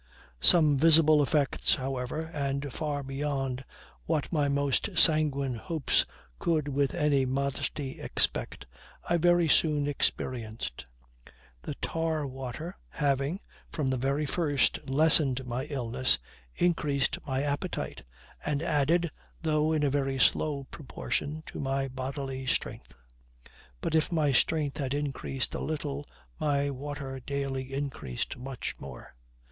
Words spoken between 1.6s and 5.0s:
however, and far beyond what my most